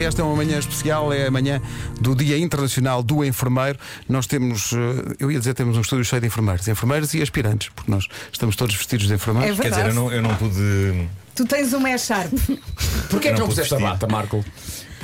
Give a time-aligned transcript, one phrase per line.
[0.00, 1.60] Esta é uma manhã especial, é a manhã
[2.00, 3.76] do Dia Internacional do Enfermeiro.
[4.08, 7.70] Nós temos, eh, eu ia dizer, temos um estúdio cheio de enfermeiros, enfermeiros e aspirantes,
[7.74, 9.56] porque nós estamos todos vestidos de É enfermeiros.
[9.58, 9.82] verdade.
[9.82, 11.08] Quer dizer, eu não, eu não pude.
[11.34, 12.32] Tu tens uma é sharp.
[13.10, 14.44] Porquê é que Não não puseste a bata, Marco?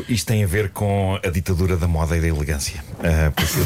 [0.09, 2.81] Isto tem a ver com a ditadura da moda e da elegância.
[3.35, 3.59] Porque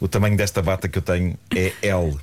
[0.00, 2.14] o, o tamanho desta bata que eu tenho é L.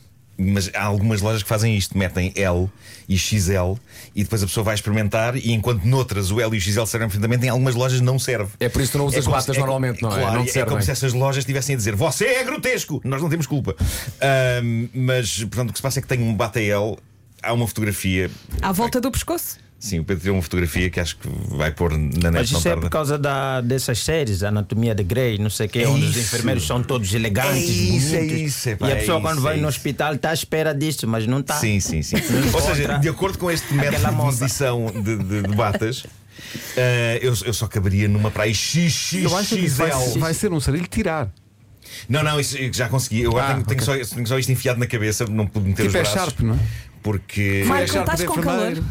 [0.43, 2.69] Mas há algumas lojas que fazem isto, metem L
[3.07, 3.75] e XL
[4.15, 7.07] e depois a pessoa vai experimentar e enquanto noutras o L e o XL servem
[7.07, 8.51] perfeitamente, em algumas lojas não serve.
[8.59, 10.19] É por isso que não usas como batas se- normalmente, não é?
[10.19, 10.69] Claro, Não é servem.
[10.71, 13.01] como se essas lojas estivessem a dizer Você é grotesco!
[13.03, 13.75] Nós não temos culpa.
[14.21, 16.97] Ahm, mas, portanto, o que se passa é que tenho um bata L,
[17.43, 18.29] há uma fotografia.
[18.61, 19.57] À volta do pescoço.
[19.81, 22.67] Sim, o Pedro tirou uma fotografia que acho que vai pôr na net Mas isso
[22.69, 26.11] é por causa da, dessas séries, Anatomia de Grey, não sei o quê, onde os
[26.15, 26.19] isso.
[26.19, 28.41] enfermeiros são todos elegantes, É isso, é bonitos.
[28.41, 29.77] isso, epá, e a é pessoa, isso, quando vai é no isso.
[29.79, 31.55] hospital, está à espera disso, mas não está.
[31.55, 32.15] Sim, sim, sim.
[32.53, 36.05] Ou seja, de acordo com este método de medição de, de- de batas,
[36.77, 40.19] eh, eu, eu só caberia numa praia Eu acho que isso vai, XXXL.
[40.19, 41.27] vai ser um sarilho tirar.
[42.07, 43.21] Não, não, isso já consegui.
[43.23, 44.03] Eu agora Ah, tenho, tenho ok.
[44.05, 46.19] só, tenho só isto enfiado na cabeça, não pude meter Tipo os é braços.
[46.21, 46.59] sharp, não é?
[47.03, 47.63] Porque.
[47.65, 48.85] Marco, É sharp estás com enfermeiro.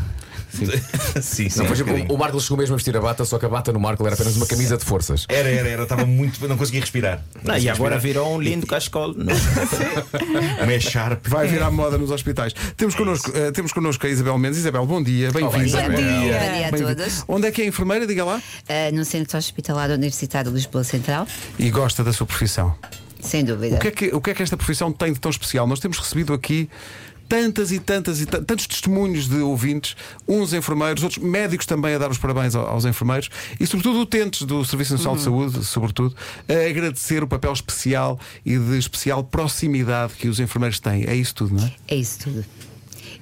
[1.22, 1.58] sim, sim.
[1.60, 2.14] Não, um exemplo, bocadinho.
[2.14, 4.14] o Marco chegou mesmo a vestir a bata, só que a bata no Marco era
[4.14, 5.26] apenas uma camisa de forças.
[5.28, 5.82] Era, era, era.
[5.84, 6.46] Estava muito.
[6.48, 7.22] Não conseguia respirar.
[7.36, 8.22] Não Não, e conseguia agora respirar.
[8.24, 9.14] virou um lindo cascol.
[9.14, 9.34] não?
[10.62, 11.26] Uma é sharp.
[11.28, 12.52] Vai virar moda nos hospitais.
[12.76, 14.58] Temos connosco, eh, temos connosco a Isabel Mendes.
[14.58, 15.82] Isabel, bom dia, bem-vinda.
[15.82, 16.68] Bom dia.
[16.70, 17.24] Bom dia a todos.
[17.28, 18.06] Onde é que é a enfermeira?
[18.06, 18.36] Diga lá.
[18.68, 21.26] Uh, no Centro Hospitalar Universitário de Lisboa Central,
[21.58, 22.74] E gosta da sua profissão.
[23.20, 23.76] sem dúvida.
[23.76, 25.66] O que, é que, o que é que esta profissão tem de tão especial?
[25.66, 26.68] Nós temos recebido aqui
[27.30, 29.94] tantas e tantas e ta- tantos testemunhos de ouvintes,
[30.26, 34.42] uns enfermeiros, outros médicos também a dar os parabéns ao- aos enfermeiros e, sobretudo, utentes
[34.42, 36.16] do Serviço Nacional de Saúde, sobretudo,
[36.48, 41.04] a agradecer o papel especial e de especial proximidade que os enfermeiros têm.
[41.06, 41.72] É isso tudo, não é?
[41.86, 42.44] É isso tudo.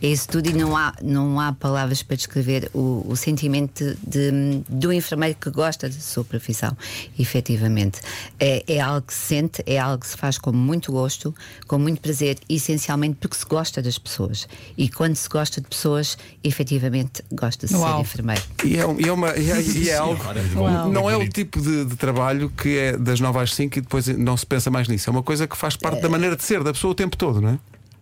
[0.02, 4.62] É isso tudo e não há, não há palavras para descrever o, o sentimento de,
[4.68, 6.76] do enfermeiro que gosta da sua profissão,
[7.18, 8.00] efetivamente.
[8.38, 11.34] É, é algo que se sente, é algo que se faz com muito gosto,
[11.66, 14.48] com muito prazer, essencialmente porque se gosta das pessoas.
[14.76, 17.96] E quando se gosta de pessoas, efetivamente gosta de Uau.
[17.96, 18.42] ser enfermeiro.
[18.64, 20.22] E é, um- e é uma, e é, e é algo.
[20.56, 20.88] Uau.
[20.90, 24.06] Não é o tipo de, de trabalho que é das 9 às 5 e depois
[24.08, 25.08] não se pensa mais nisso.
[25.08, 27.40] É uma coisa que faz parte da maneira de ser da pessoa o tempo todo,
[27.40, 27.58] não é?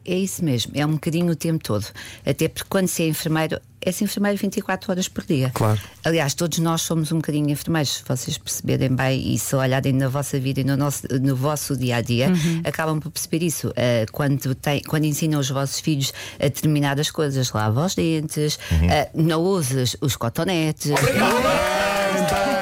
[0.06, 1.86] É isso mesmo, é um bocadinho o tempo todo.
[2.24, 5.50] Até porque quando se é enfermeiro, é-se enfermeiro 24 horas por dia.
[5.52, 5.80] Claro.
[6.04, 10.08] Aliás, todos nós somos um bocadinho enfermeiros, se vocês perceberem bem e se olharem na
[10.08, 12.30] vossa vida e no, nosso, no vosso dia a dia,
[12.64, 13.72] acabam por perceber isso.
[13.76, 19.08] Ah, quando, tem, quando ensinam os vossos filhos a determinadas coisas, lava os dentes, ah,
[19.14, 20.92] não uses os cotonetes.
[20.92, 22.55] Aí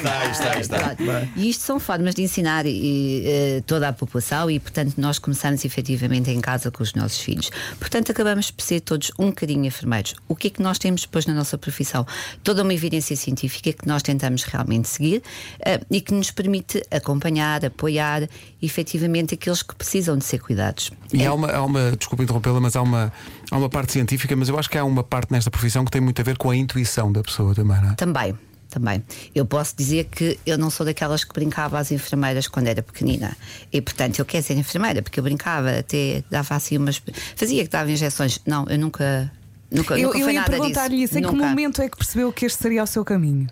[0.00, 0.78] está, aí está, aí está.
[0.96, 1.28] Pronto.
[1.36, 5.64] E isto são formas de ensinar e, eh, toda a população e, portanto, nós começamos
[5.64, 7.50] efetivamente em casa com os nossos filhos.
[7.78, 10.14] Portanto, acabamos por ser todos um bocadinho enfermeiros.
[10.28, 12.06] O que é que nós temos depois na nossa profissão?
[12.42, 15.22] Toda uma evidência científica que nós tentamos realmente seguir
[15.64, 18.28] eh, e que nos permite acompanhar, apoiar
[18.62, 20.90] efetivamente aqueles que precisam de ser cuidados.
[21.12, 23.12] E há uma, há uma desculpa interrompê-la, mas há uma,
[23.50, 26.00] há uma parte científica, mas eu acho que há uma parte nesta profissão que tem
[26.00, 27.94] muito a ver com a intuição da pessoa também, não é?
[27.94, 28.49] Também.
[28.70, 29.02] Também.
[29.34, 33.36] Eu posso dizer que eu não sou daquelas que brincava às enfermeiras quando era pequenina.
[33.72, 37.02] E, portanto, eu quero ser enfermeira porque eu brincava, até dava assim umas.
[37.34, 38.38] Fazia que dava injeções.
[38.46, 39.30] Não, eu nunca.
[39.70, 41.18] Nunca, Eu, nunca eu ia perguntar-lhe isso.
[41.18, 41.46] Em que Nunca.
[41.46, 43.46] momento é que percebeu que este seria o seu caminho?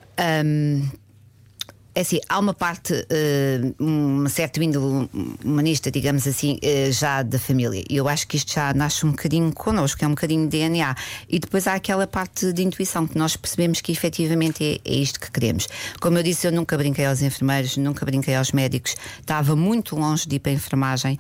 [0.45, 0.89] Hum,
[1.99, 5.09] é assim, há uma parte, eh, uma certa índole
[5.45, 7.83] humanista, digamos assim, eh, já da família.
[7.91, 10.95] E eu acho que isto já nasce um bocadinho connosco, é um bocadinho de DNA.
[11.29, 15.19] E depois há aquela parte de intuição que nós percebemos que efetivamente é, é isto
[15.19, 15.67] que queremos.
[16.01, 20.29] Como eu disse, eu nunca brinquei aos enfermeiros, nunca brinquei aos médicos, estava muito longe
[20.29, 21.19] de ir para a enfermagem.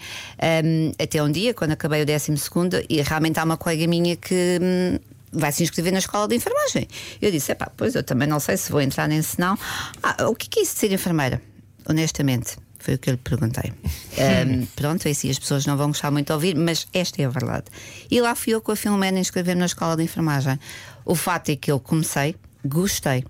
[0.65, 4.15] Hum, até um dia, quando acabei o 12 segundo, e realmente há uma colega minha
[4.15, 4.61] que.
[4.63, 6.87] hum, vai se inscrever na escola de enfermagem.
[7.21, 9.59] Eu disse: epá, pois eu também não sei se vou entrar nesse não.
[10.03, 11.41] Ah, o que é isso de ser enfermeira?
[11.89, 12.57] Honestamente.
[12.81, 13.73] Foi o que eu lhe perguntei.
[14.19, 17.25] Ahm, pronto, é assim, as pessoas não vão gostar muito de ouvir, mas esta é
[17.25, 17.65] a verdade.
[18.09, 20.59] E lá fui eu com a Filomena inscrever-me na escola de enfermagem.
[21.05, 23.25] O fato é que eu comecei, gostei,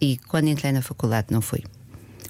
[0.00, 1.62] e quando entrei na faculdade não fui.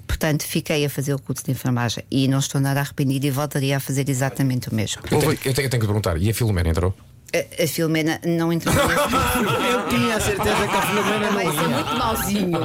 [0.05, 3.77] Portanto, fiquei a fazer o curso de enfermagem e não estou nada arrependida e voltaria
[3.77, 5.01] a fazer exatamente o mesmo.
[5.09, 6.93] Eu tenho, eu tenho- eu tenho que perguntar, e a Filomena entrou?
[7.33, 11.67] A, a Filomena não entrou Eu tinha a certeza que a Filomena não Mas é
[11.67, 12.59] muito mauzinho.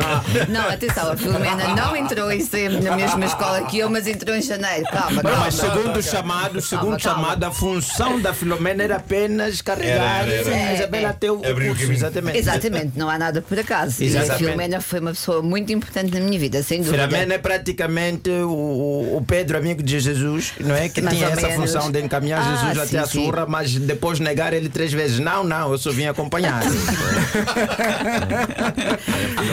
[0.48, 4.34] Não, atenção, a Filomena não entrou em sempre na mesma escola que eu, mas entrou
[4.34, 4.84] em janeiro.
[4.90, 5.38] Calma, calma.
[5.44, 7.22] Mas segundo o chamado, segundo o calma.
[7.22, 10.70] chamado, a função da Filomena era apenas carregar Era, era, era.
[10.70, 12.38] a Isabela até o Abrir o curso, exatamente.
[12.38, 14.02] Exatamente, não há nada por acaso.
[14.02, 14.38] E a Exatamente.
[14.38, 17.06] Filomena foi uma pessoa muito importante na minha vida, sem dúvida.
[17.06, 20.88] Filomena é praticamente o, o Pedro, amigo de Jesus, não é?
[20.88, 21.72] Que Mais tinha essa menos.
[21.72, 23.24] função de encaminhar Ah, Jesus sim, até a sim.
[23.24, 25.18] surra, mas depois negar ele três vezes.
[25.18, 26.62] Não, não, eu só vim acompanhar.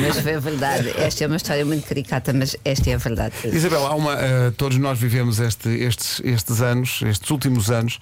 [0.01, 0.89] Mas foi verdade.
[0.97, 3.33] Esta é uma história muito caricata, mas esta é a verdade.
[3.45, 7.99] Isabel, há uma, eh, todos nós vivemos este- estes, estes anos, estes últimos anos,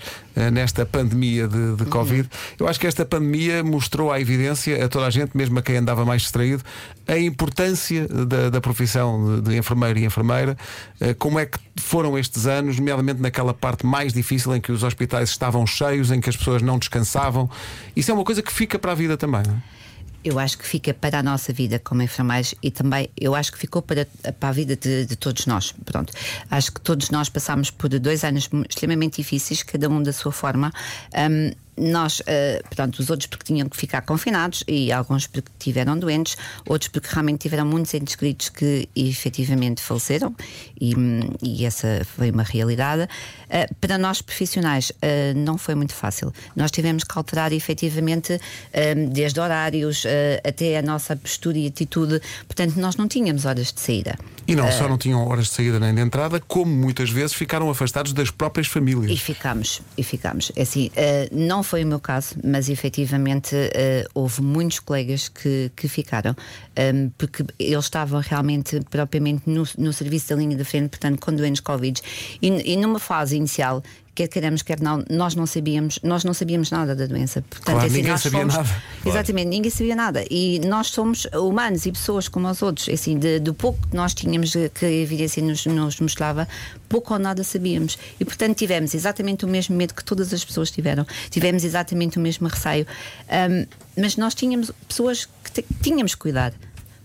[0.51, 2.29] nesta pandemia de, de Covid.
[2.59, 5.77] Eu acho que esta pandemia mostrou à evidência a toda a gente, mesmo a quem
[5.77, 6.63] andava mais distraído,
[7.07, 10.57] a importância da, da profissão de, de enfermeiro e enfermeira.
[10.99, 14.83] Eh, Como é que foram estes anos, nomeadamente naquela parte mais difícil em que os
[14.83, 17.49] hospitais estavam cheios, em que as pessoas não descansavam.
[17.95, 19.80] Isso é uma coisa que fica para a vida também, não é?
[20.23, 23.57] Eu acho que fica para a nossa vida como enfermeiros e também eu acho que
[23.57, 24.07] ficou para,
[24.39, 25.73] para a vida de, de todos nós.
[25.83, 26.13] Pronto.
[26.49, 30.71] Acho que todos nós passámos por dois anos extremamente difíceis, cada um da sua forma.
[31.13, 35.97] Ahm, nós, eh, portanto, os outros porque tinham que ficar confinados e alguns porque tiveram
[35.97, 36.35] doentes,
[36.67, 40.35] outros porque realmente tiveram muitos entes queridos que efetivamente faleceram
[40.79, 43.07] e, hum, e essa foi uma realidade.
[43.49, 46.33] Eh, para nós profissionais eh, não foi muito fácil.
[46.55, 48.39] Nós tivemos que alterar efetivamente
[48.71, 50.03] eh, desde horários
[50.43, 52.21] até a nossa postura e atitude.
[52.47, 54.17] Portanto, nós não tínhamos horas de saída.
[54.51, 57.69] E não só não tinham horas de saída nem de entrada, como muitas vezes ficaram
[57.69, 59.11] afastados das próprias famílias.
[59.11, 60.51] E ficamos, e ficamos.
[60.55, 65.69] É Assim, eh, não foi o meu caso, mas efetivamente eh, houve muitos colegas que,
[65.75, 66.35] que ficaram,
[66.75, 71.35] ehm, porque eles estavam realmente propriamente no, no serviço da linha da frente, portanto, com
[71.35, 72.01] doentes Covid.
[72.41, 73.83] E, e numa fase inicial,
[74.13, 77.41] quer queiramos, quer não, nós não sabíamos, nós não sabíamos nada da doença.
[77.41, 78.69] Portanto, Claro, assim, ninguém sabia fomos- nada.
[79.05, 80.25] Exatamente, ninguém sabia nada.
[80.29, 82.89] E nós somos humanos e pessoas como os outros.
[82.89, 86.47] Assim, de- do pouco que nós tínhamos, que a evidência nos, nos mostrava,
[86.89, 87.97] pouco ou nada sabíamos.
[88.19, 91.05] E portanto tivemos exatamente o mesmo medo que todas as pessoas tiveram.
[91.29, 92.85] Tivemos exatamente o mesmo receio.
[93.29, 93.65] Ahm,
[93.97, 96.53] mas nós tínhamos pessoas que tínhamos cuidar.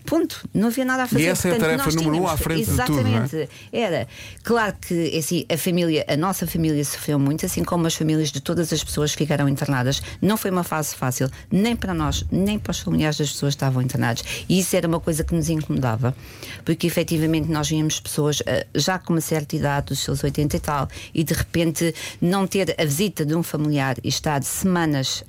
[0.07, 0.47] Ponto.
[0.53, 1.25] Não havia nada a fazer.
[1.25, 3.01] essa é a Portanto, tarefa número um à frente de tudo, é?
[3.01, 3.49] Exatamente.
[3.73, 4.07] Era.
[4.41, 8.39] Claro que assim, a família, a nossa família sofreu muito, assim como as famílias de
[8.39, 10.01] todas as pessoas que ficaram internadas.
[10.21, 13.57] Não foi uma fase fácil, nem para nós, nem para os familiares das pessoas que
[13.57, 14.23] estavam internadas.
[14.47, 16.15] E isso era uma coisa que nos incomodava,
[16.63, 20.59] porque efetivamente nós víamos pessoas ah, já com uma certa idade, dos seus 80 e
[20.61, 25.21] tal, e de repente não ter a visita de um familiar e estar semanas,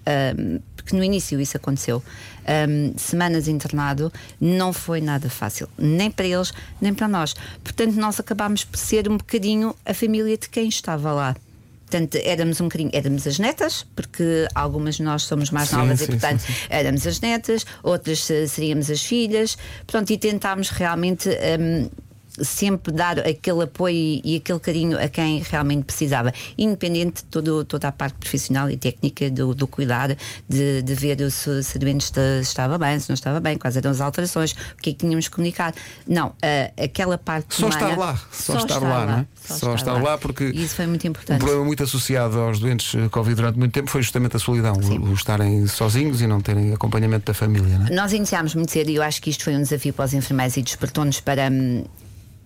[0.88, 2.02] porque no início isso aconteceu.
[2.49, 6.50] um, semanas internado, não foi nada fácil, nem para eles,
[6.81, 7.35] nem para nós.
[7.62, 11.37] Portanto, nós acabámos por ser um bocadinho a família de quem estava lá.
[11.90, 15.99] Portanto, éramos um bocadinho, éramos as netas, porque algumas de nós somos mais Sim, novas
[15.99, 20.70] sim, e, portanto, sim, éramos as netas, outras eh, seríamos as filhas, portanto, e tentámos
[20.70, 21.29] realmente.
[21.29, 21.90] hum,
[22.44, 27.88] sempre dar aquele apoio e, aquele carinho a quem realmente precisava, independente de todo, toda
[27.88, 30.17] a parte profissional e técnica do, do cuidar,
[30.49, 33.76] de, de ver se, se o doente esta- estava bem, se não estava bem, quais
[33.76, 35.75] eram as alterações, o que é que tínhamos que comunicar.
[36.06, 39.26] Não, ah, aquela parte Só humana- estar lá, só, estar, lá, não é?
[39.35, 41.38] Só, estar lá, porque isso foi muito um importante.
[41.38, 45.11] problema muito associado aos doentes eh, Covid durante muito tempo foi justamente a solidão, o,
[45.11, 47.90] o estarem sozinhos e não terem acompanhamento da família, não é?
[47.90, 50.56] Nós iniciámos muito cedo e eu acho que isto foi um desafio para os enfermeiros
[50.56, 51.49] e despertou-nos para.
[51.50, 51.85] hum,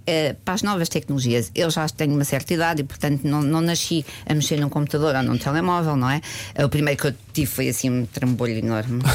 [0.07, 3.61] eh, para as novas tecnologias, eu já tenho uma certa idade e, portanto, não, não
[3.61, 6.21] nasci a mexer num computador ou num telemóvel, não é?
[6.65, 9.03] O primeiro que eu tive foi assim um trambolho enorme.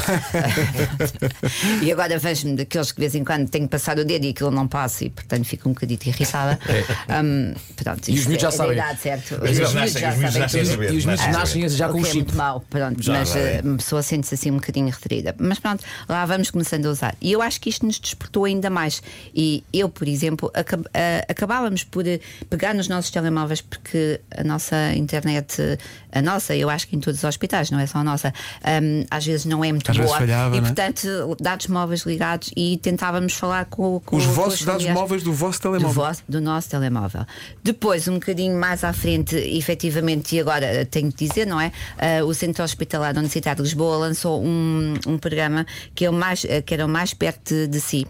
[1.82, 4.30] e agora vejo-me daqueles que de vez em quando tenho que passar o dedo e
[4.30, 6.58] aquilo não passa e, portanto, fico um bocadito irritada.
[7.08, 8.72] Hum, pronto, E os miúdos já é sabem.
[8.74, 9.34] idade, certo?
[9.42, 10.66] Os os miúdos tudo.
[10.66, 12.16] saber, E os miúdos nascem já com O é chip.
[12.16, 13.56] muito mau, pronto, Já, mas já é.
[13.56, 15.34] eh, uma pessoa sente-se assim um bocadinho retraída.
[15.38, 17.16] Mas pronto, lá vamos começando a usar.
[17.20, 19.02] E eu acho que isto nos despertou ainda mais.
[19.34, 20.77] E eu, por exemplo, acab- eh,
[21.28, 22.20] acabávamos por eh,
[22.50, 25.78] pegar nos nossos telemóveis, porque a nossa internet, eh,
[26.12, 28.32] a nossa, eu acho que em todos os hospitais, não é só a nossa,
[28.82, 30.16] hum, às vezes não é muito Às boa.
[30.18, 30.62] falhava, e é?
[30.62, 35.22] portanto, dados móveis ligados e tentávamos falar com, com Os com vossos dados familiares móveis
[35.22, 35.94] do vosso do, telemóvel.
[36.04, 37.24] vosso- do nosso telemóvel.
[37.62, 41.72] Depois, um bocadinho mais à frente, efetivamente, e agora eh, tenho que dizer, não é?
[41.98, 46.44] Ah, o Centro Hospitalar da Universidade de Lisboa lançou um, um programa que, é mais,
[46.44, 48.06] eh, que era o mais perto de si.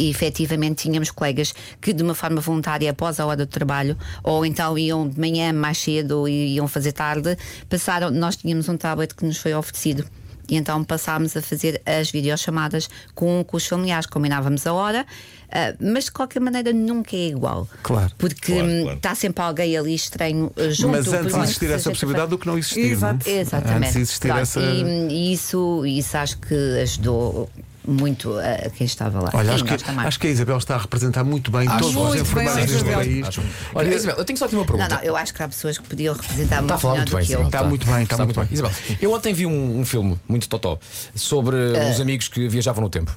[0.00, 4.46] E efetivamente tínhamos colegas que, de uma forma voluntária, após a hora do trabalho, ou
[4.46, 7.36] então iam de manhã mais cedo e iam fazer tarde,
[7.68, 8.10] passaram.
[8.10, 10.06] Nós tínhamos um tablet que nos foi oferecido.
[10.48, 15.06] E então passámos a fazer as videochamadas com, com os familiares, combinávamos a hora,
[15.52, 17.68] ah, mas de qualquer maneira nunca é igual.
[17.82, 18.10] Claro.
[18.16, 18.96] Porque Claro, hum, claro.
[18.96, 20.96] está sempre alguém ali estranho ah, junto.
[20.96, 22.90] Mas antes existir essa possibilidade do que não existir.
[22.90, 23.28] Exato.
[23.28, 23.40] é?
[23.40, 23.88] Exatamente.
[23.88, 24.60] Antes existir Pronto, essa.
[24.60, 27.48] e, e isso, isso acho que ajudou
[27.90, 29.30] muito a quem estava lá.
[29.32, 32.12] Olha, acho que, acho que a Isabel está a representar muito bem todos os muito
[32.12, 33.26] bem, enfermeiros deste país.
[33.26, 33.42] Acho-
[33.74, 34.94] Olha, Isabel, eu tenho só aqui uma Não, pergunta.
[34.96, 37.10] não, eu acho que há pessoas que podiam representar Está a muito falar melhor muito
[37.10, 37.40] do bem, que eu.
[37.40, 37.46] Isabel.
[37.48, 38.48] Está muito bem, está muito bem.
[38.52, 40.78] Isabel, eu ontem vi um, um filme muito totó
[41.14, 43.14] sobre uns amigos que viajavam no tempo.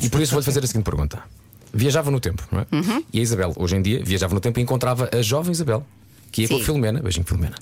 [0.00, 1.18] E por isso vou-lhe fazer a seguinte pergunta.
[1.72, 2.66] Viajava no tempo, não é?
[2.72, 3.04] Uhum.
[3.12, 5.84] E a Isabel, hoje em dia, viajava no tempo e encontrava a jovem Isabel
[6.32, 6.64] que ia com a Sim.
[6.64, 7.54] Filomena, beijinho Filomena,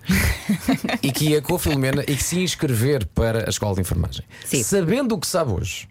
[1.03, 4.25] e que ia com a Filomena e que se inscrever para a escola de enfermagem.
[4.45, 4.63] Sim.
[4.65, 5.87] Sabendo o que sabe hoje,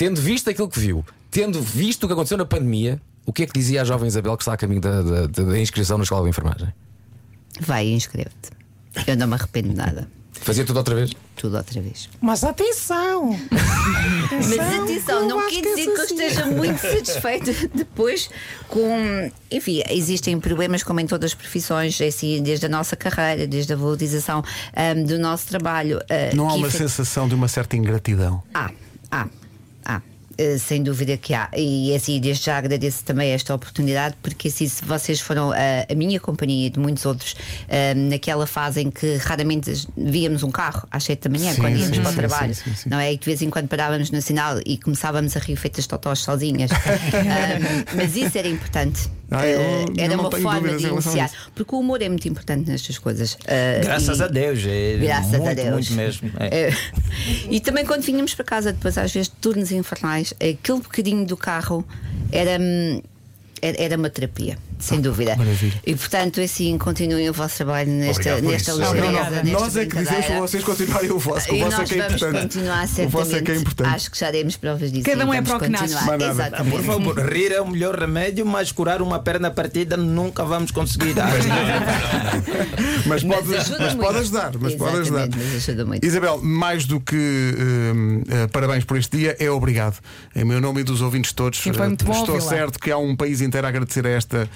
[0.00, 3.46] tendo visto aquilo que viu, tendo visto o que aconteceu na pandemia, o que é
[3.46, 6.04] que dizia a jovem Isabel que está a caminho da, da- da- da inscrição na
[6.04, 6.72] escola de enfermagem?
[7.60, 8.48] Vai e inscreve-te.
[9.06, 10.08] Eu não me arrependo de nada.
[10.32, 11.10] Fazia tudo outra vez?
[11.36, 12.08] Tudo outra vez.
[12.18, 13.38] Mas atenção!
[14.32, 18.30] Mas atenção, não quer dizer que eu esteja muito satisfeita depois
[18.68, 19.30] com.
[19.50, 23.74] Enfim, existem problemas como em todas as profissões, é assim, desde a nossa carreira, desde
[23.74, 24.42] a valorização
[24.74, 26.00] ahm, do nosso trabalho.
[26.08, 28.42] ah, Não há uma efet- sensação de uma certa ingratidão.
[28.54, 28.70] Há,
[29.10, 29.26] há,
[29.84, 30.00] há.
[30.38, 31.50] Eh, Sem dúvida que há.
[31.54, 35.56] E assim, desde já agradeço também esta oportunidade, porque assim, se vocês foram a,
[35.90, 37.36] a minha companhia e de muitos outros
[37.68, 41.76] eh, naquela fase em que raramente víamos um carro às 7 da manhã, Sim, quando
[41.76, 43.12] íamos sim, para o trabalho, sim, não é?
[43.12, 46.70] E de vez em quando parávamos no sinal e começávamos a rir feitas totós sozinhas.
[47.12, 49.10] Ah, mas isso era importante.
[49.30, 51.30] Ah, eu- Eh, eu era uma forma de iniciar.
[51.54, 53.38] Porque o humor é muito importante nestas coisas.
[53.46, 54.58] Ah, Graças e- a Deus.
[54.66, 55.70] É Graças muito, a Deus.
[55.70, 56.30] Muito mesmo.
[56.38, 56.62] É.
[56.68, 56.76] É.
[57.48, 61.36] E também quando vinhamos para casa, depois às vezes de turnos infernais, aquele bocadinho do
[61.36, 61.86] carro
[62.32, 63.00] era, hum,
[63.62, 65.32] era, era uma terapia, sem dúvida.
[65.34, 65.80] Ah, maravilha.
[65.86, 68.80] E portanto, assim, continuem o vosso trabalho nesta, Obrigado nesta isso.
[68.80, 69.42] Não, não, ligeireza, não.
[69.44, 71.78] nesta Nós é que dizemos para vocês continuarem o vosso, que o E vosso é
[71.78, 72.42] nós que é vamos importante.
[72.42, 73.94] continuar O vosso é que é importante.
[73.94, 75.04] Acho que já demos provas disso.
[75.04, 75.94] Cada um é para o que nasce.
[75.94, 76.70] Exatamente.
[76.76, 81.14] Por favor, rir é o melhor remédio, mas curar uma perna partida nunca vamos conseguir.
[83.06, 84.52] Mas pode, Mas ajuda mas pode ajudar.
[84.60, 85.28] Mas pode ajudar.
[85.34, 86.04] Mas ajuda muito.
[86.06, 89.98] Isabel, mais do que hum, eh, parabéns por este dia, é obrigado.
[90.34, 93.40] Em meu nome e dos ouvintes todos, Sim, eh, estou certo que há um país
[93.40, 94.48] inteiro a agradecer a esta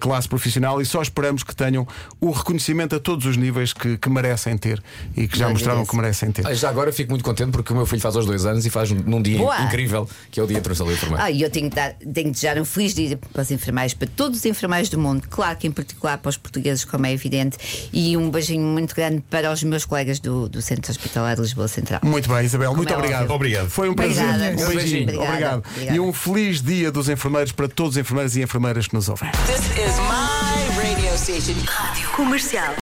[0.00, 1.86] classe profissional e só esperamos que tenham
[2.20, 4.82] o reconhecimento a todos os níveis que, que merecem ter
[5.16, 6.46] e que já Eu mostraram que merecem ter.
[6.46, 8.70] Ah, Já agora fico muito contente porque o meu filho faz aos dois anos e
[8.70, 9.62] faz num dia Boa.
[9.62, 11.22] incrível, que é o Dia do Enfermeiro.
[11.22, 13.94] Ah, e eu tenho que, dar, tenho que desejar um feliz dia para os enfermeiros,
[13.94, 17.12] para todos os enfermeiros do mundo, claro que em particular para os portugueses, como é
[17.12, 17.56] evidente,
[17.92, 21.68] e um beijinho muito grande para os meus colegas do, do Centro Hospitalar de Lisboa
[21.68, 22.00] Central.
[22.02, 23.30] Muito bem, Isabel, muito é obrigado.
[23.30, 23.70] Obrigado.
[23.70, 24.24] Foi um prazer.
[24.24, 24.62] Obrigada.
[24.62, 25.02] Um beijinho.
[25.02, 25.28] Obrigada.
[25.30, 25.64] Obrigado.
[25.70, 25.96] Obrigada.
[25.96, 29.30] E um feliz dia dos enfermeiros para todos os enfermeiros e enfermeiras que nos ouvem.
[29.56, 31.54] This is my radio station.
[31.64, 32.74] Rádio Comercial.